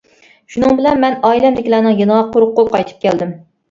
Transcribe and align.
شۇنىڭ 0.53 0.73
بىلەن 0.79 1.03
مەن 1.05 1.19
ئائىلەمدىكىلەرنىڭ 1.31 2.03
يېنىغا 2.03 2.21
قۇرۇق 2.35 2.61
قول 2.61 2.77
قايتىپ 2.77 3.09
كەلدىم. 3.09 3.43